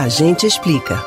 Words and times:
A 0.00 0.08
gente 0.08 0.46
explica. 0.46 0.98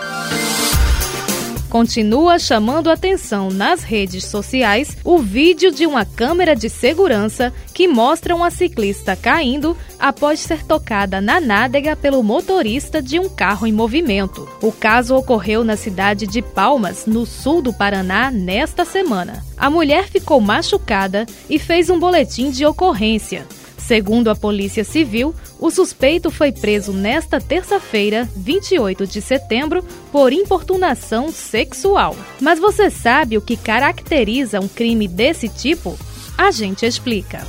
Continua 1.68 2.38
chamando 2.38 2.92
atenção 2.92 3.50
nas 3.50 3.82
redes 3.82 4.24
sociais 4.24 4.96
o 5.04 5.18
vídeo 5.18 5.72
de 5.72 5.88
uma 5.88 6.06
câmera 6.06 6.56
de 6.56 6.70
segurança 6.70 7.52
que 7.74 7.88
mostra 7.88 8.36
uma 8.36 8.52
ciclista 8.52 9.16
caindo 9.16 9.76
após 10.00 10.42
ser 10.42 10.64
tocada 10.64 11.20
na 11.20 11.42
nádega 11.42 11.96
pelo 11.96 12.22
motorista 12.22 13.02
de 13.02 13.18
um 13.18 13.28
carro 13.28 13.66
em 13.66 13.74
movimento. 13.74 14.48
O 14.62 14.72
caso 14.72 15.16
ocorreu 15.16 15.64
na 15.64 15.76
cidade 15.76 16.28
de 16.28 16.44
Palmas, 16.44 17.08
no 17.08 17.26
sul 17.26 17.64
do 17.64 17.74
Paraná, 17.74 18.30
nesta 18.30 18.86
semana. 18.86 19.44
A 19.58 19.72
mulher 19.72 20.08
ficou 20.08 20.40
machucada 20.40 21.26
e 21.50 21.58
fez 21.58 21.90
um 21.90 21.98
boletim 22.00 22.52
de 22.52 22.64
ocorrência. 22.64 23.48
Segundo 23.86 24.30
a 24.30 24.36
Polícia 24.36 24.84
Civil, 24.84 25.36
o 25.60 25.70
suspeito 25.70 26.32
foi 26.32 26.54
preso 26.54 26.94
nesta 26.94 27.42
terça-feira, 27.42 28.30
28 28.36 29.06
de 29.06 29.22
setembro, 29.22 29.84
por 30.12 30.32
importunação 30.32 31.32
sexual. 31.32 32.16
Mas 32.40 32.60
você 32.60 32.90
sabe 32.90 33.38
o 33.38 33.42
que 33.42 33.58
caracteriza 33.58 34.62
um 34.62 34.70
crime 34.70 35.08
desse 35.08 35.50
tipo? 35.50 35.98
A 36.38 36.50
gente 36.50 36.86
explica. 36.86 37.46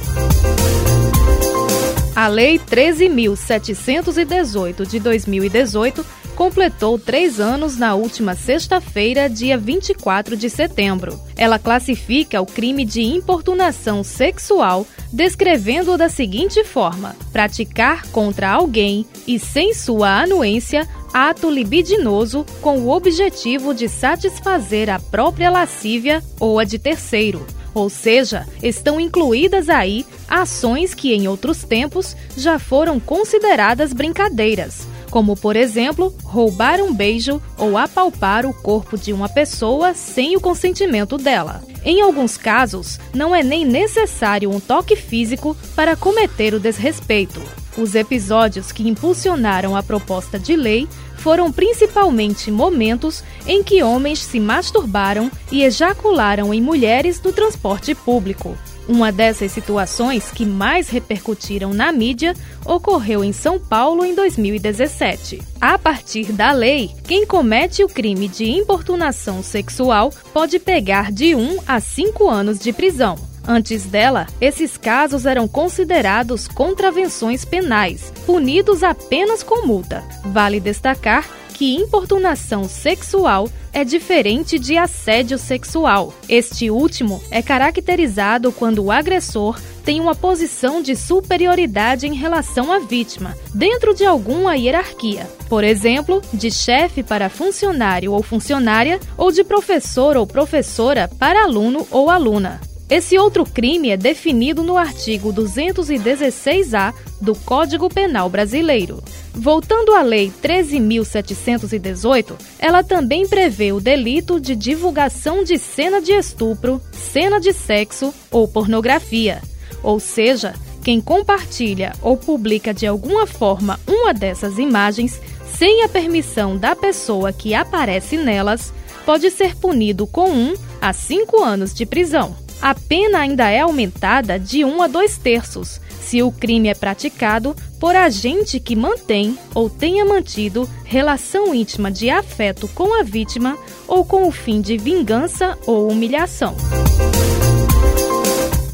A 2.16 2.28
Lei 2.28 2.60
13.718 2.60 4.86
de 4.86 5.00
2018 5.00 6.06
completou 6.36 6.96
três 6.96 7.40
anos 7.40 7.76
na 7.76 7.96
última 7.96 8.36
sexta-feira, 8.36 9.28
dia 9.28 9.58
24 9.58 10.36
de 10.36 10.48
setembro. 10.48 11.18
Ela 11.36 11.58
classifica 11.58 12.40
o 12.40 12.46
crime 12.46 12.84
de 12.84 13.02
importunação 13.02 14.04
sexual, 14.04 14.86
descrevendo-o 15.12 15.98
da 15.98 16.08
seguinte 16.08 16.62
forma: 16.62 17.16
praticar 17.32 18.06
contra 18.12 18.48
alguém 18.48 19.04
e 19.26 19.40
sem 19.40 19.74
sua 19.74 20.22
anuência 20.22 20.88
ato 21.12 21.50
libidinoso 21.50 22.46
com 22.60 22.78
o 22.78 22.90
objetivo 22.90 23.74
de 23.74 23.88
satisfazer 23.88 24.88
a 24.88 25.00
própria 25.00 25.50
lascívia 25.50 26.22
ou 26.38 26.60
a 26.60 26.64
de 26.64 26.78
terceiro. 26.78 27.44
Ou 27.74 27.90
seja, 27.90 28.46
estão 28.62 29.00
incluídas 29.00 29.68
aí 29.68 30.06
ações 30.28 30.94
que 30.94 31.12
em 31.12 31.26
outros 31.26 31.64
tempos 31.64 32.16
já 32.36 32.58
foram 32.58 33.00
consideradas 33.00 33.92
brincadeiras 33.92 34.86
como 35.14 35.36
por 35.36 35.54
exemplo, 35.54 36.12
roubar 36.24 36.80
um 36.80 36.92
beijo 36.92 37.40
ou 37.56 37.78
apalpar 37.78 38.44
o 38.44 38.52
corpo 38.52 38.98
de 38.98 39.12
uma 39.12 39.28
pessoa 39.28 39.94
sem 39.94 40.34
o 40.36 40.40
consentimento 40.40 41.16
dela. 41.16 41.62
Em 41.84 42.02
alguns 42.02 42.36
casos, 42.36 42.98
não 43.14 43.32
é 43.32 43.40
nem 43.40 43.64
necessário 43.64 44.50
um 44.50 44.58
toque 44.58 44.96
físico 44.96 45.56
para 45.76 45.94
cometer 45.94 46.52
o 46.52 46.58
desrespeito. 46.58 47.40
Os 47.78 47.94
episódios 47.94 48.72
que 48.72 48.88
impulsionaram 48.88 49.76
a 49.76 49.84
proposta 49.84 50.36
de 50.36 50.56
lei 50.56 50.88
foram 51.24 51.50
principalmente 51.50 52.50
momentos 52.50 53.24
em 53.46 53.62
que 53.64 53.82
homens 53.82 54.18
se 54.18 54.38
masturbaram 54.38 55.30
e 55.50 55.64
ejacularam 55.64 56.52
em 56.52 56.60
mulheres 56.60 57.18
no 57.22 57.32
transporte 57.32 57.94
público. 57.94 58.54
Uma 58.86 59.10
dessas 59.10 59.50
situações 59.50 60.30
que 60.30 60.44
mais 60.44 60.90
repercutiram 60.90 61.72
na 61.72 61.90
mídia 61.90 62.34
ocorreu 62.66 63.24
em 63.24 63.32
São 63.32 63.58
Paulo 63.58 64.04
em 64.04 64.14
2017. 64.14 65.40
A 65.58 65.78
partir 65.78 66.30
da 66.30 66.52
lei, 66.52 66.90
quem 67.04 67.24
comete 67.24 67.82
o 67.82 67.88
crime 67.88 68.28
de 68.28 68.50
importunação 68.50 69.42
sexual 69.42 70.12
pode 70.34 70.58
pegar 70.58 71.10
de 71.10 71.34
1 71.34 71.60
a 71.66 71.80
5 71.80 72.28
anos 72.28 72.58
de 72.58 72.70
prisão. 72.70 73.16
Antes 73.46 73.84
dela, 73.84 74.26
esses 74.40 74.76
casos 74.76 75.26
eram 75.26 75.46
considerados 75.46 76.48
contravenções 76.48 77.44
penais, 77.44 78.12
punidos 78.24 78.82
apenas 78.82 79.42
com 79.42 79.66
multa. 79.66 80.02
Vale 80.24 80.60
destacar 80.60 81.28
que 81.54 81.74
importunação 81.74 82.64
sexual 82.64 83.48
é 83.72 83.84
diferente 83.84 84.58
de 84.58 84.76
assédio 84.76 85.38
sexual. 85.38 86.12
Este 86.28 86.70
último 86.70 87.22
é 87.30 87.42
caracterizado 87.42 88.50
quando 88.52 88.82
o 88.82 88.90
agressor 88.90 89.60
tem 89.84 90.00
uma 90.00 90.14
posição 90.14 90.80
de 90.80 90.96
superioridade 90.96 92.06
em 92.06 92.14
relação 92.14 92.72
à 92.72 92.78
vítima, 92.78 93.36
dentro 93.54 93.94
de 93.94 94.04
alguma 94.04 94.56
hierarquia. 94.56 95.28
Por 95.48 95.62
exemplo, 95.62 96.22
de 96.32 96.50
chefe 96.50 97.02
para 97.02 97.28
funcionário 97.28 98.12
ou 98.12 98.22
funcionária, 98.22 98.98
ou 99.16 99.30
de 99.30 99.44
professor 99.44 100.16
ou 100.16 100.26
professora 100.26 101.08
para 101.18 101.44
aluno 101.44 101.86
ou 101.90 102.08
aluna. 102.08 102.60
Esse 102.88 103.18
outro 103.18 103.46
crime 103.46 103.88
é 103.90 103.96
definido 103.96 104.62
no 104.62 104.76
artigo 104.76 105.32
216-A 105.32 106.92
do 107.18 107.34
Código 107.34 107.88
Penal 107.88 108.28
Brasileiro. 108.28 109.02
Voltando 109.32 109.94
à 109.94 110.02
Lei 110.02 110.30
13.718, 110.42 112.34
ela 112.58 112.84
também 112.84 113.26
prevê 113.26 113.72
o 113.72 113.80
delito 113.80 114.38
de 114.38 114.54
divulgação 114.54 115.42
de 115.42 115.58
cena 115.58 116.00
de 116.00 116.12
estupro, 116.12 116.78
cena 116.92 117.40
de 117.40 117.54
sexo 117.54 118.12
ou 118.30 118.46
pornografia. 118.46 119.40
Ou 119.82 119.98
seja, 119.98 120.54
quem 120.82 121.00
compartilha 121.00 121.94
ou 122.02 122.18
publica 122.18 122.74
de 122.74 122.86
alguma 122.86 123.26
forma 123.26 123.80
uma 123.88 124.12
dessas 124.12 124.58
imagens 124.58 125.18
sem 125.56 125.82
a 125.82 125.88
permissão 125.88 126.58
da 126.58 126.76
pessoa 126.76 127.32
que 127.32 127.54
aparece 127.54 128.18
nelas 128.18 128.74
pode 129.06 129.30
ser 129.30 129.56
punido 129.56 130.06
com 130.06 130.28
um 130.30 130.54
a 130.82 130.92
cinco 130.92 131.42
anos 131.42 131.72
de 131.72 131.86
prisão 131.86 132.43
a 132.64 132.74
pena 132.74 133.18
ainda 133.18 133.50
é 133.50 133.60
aumentada 133.60 134.38
de 134.38 134.64
1 134.64 134.80
a 134.80 134.86
2 134.86 135.18
terços, 135.18 135.78
se 136.00 136.22
o 136.22 136.32
crime 136.32 136.70
é 136.70 136.74
praticado 136.74 137.54
por 137.78 137.94
agente 137.94 138.58
que 138.58 138.74
mantém 138.74 139.38
ou 139.54 139.68
tenha 139.68 140.02
mantido 140.06 140.66
relação 140.82 141.54
íntima 141.54 141.90
de 141.90 142.08
afeto 142.08 142.66
com 142.68 142.98
a 142.98 143.02
vítima 143.02 143.58
ou 143.86 144.02
com 144.02 144.26
o 144.26 144.32
fim 144.32 144.62
de 144.62 144.78
vingança 144.78 145.58
ou 145.66 145.92
humilhação. 145.92 146.56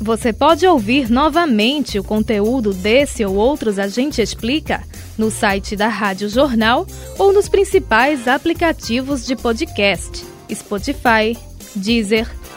Você 0.00 0.32
pode 0.32 0.64
ouvir 0.64 1.10
novamente 1.10 1.98
o 1.98 2.04
conteúdo 2.04 2.72
desse 2.72 3.24
ou 3.24 3.34
outros 3.34 3.76
A 3.76 3.88
Gente 3.88 4.22
Explica 4.22 4.84
no 5.18 5.32
site 5.32 5.74
da 5.74 5.88
Rádio 5.88 6.28
Jornal 6.28 6.86
ou 7.18 7.32
nos 7.32 7.48
principais 7.48 8.28
aplicativos 8.28 9.26
de 9.26 9.34
podcast: 9.34 10.24
Spotify, 10.48 11.36
Deezer, 11.74 12.39